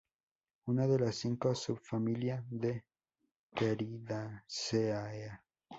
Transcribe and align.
Una 0.65 0.87
de 0.87 0.97
las 0.97 1.15
cinco 1.17 1.53
subfamilia 1.53 2.43
de 2.49 2.83
Pteridaceae. 3.53 5.39